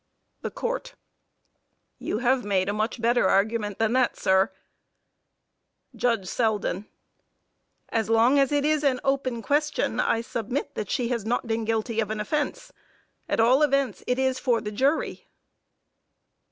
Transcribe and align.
THE 0.41 0.49
COURT: 0.49 0.95
You 1.99 2.17
have 2.17 2.43
made 2.43 2.67
a 2.67 2.73
much 2.73 2.99
better 2.99 3.27
argument 3.27 3.77
than 3.77 3.93
that, 3.93 4.17
sir. 4.17 4.51
JUDGE 5.95 6.25
SELDEN: 6.25 6.87
As 7.89 8.09
long 8.09 8.39
as 8.39 8.51
it 8.51 8.65
is 8.65 8.83
an 8.83 8.99
open 9.03 9.43
question 9.43 9.99
I 9.99 10.21
submit 10.21 10.73
that 10.73 10.89
she 10.89 11.09
has 11.09 11.23
not 11.23 11.45
been 11.45 11.65
guilty 11.65 11.99
of 11.99 12.09
an 12.09 12.19
offense. 12.19 12.73
At 13.29 13.39
all 13.39 13.61
events 13.61 14.03
it 14.07 14.17
is 14.17 14.39
for 14.39 14.59
the 14.59 14.71
jury. 14.71 15.27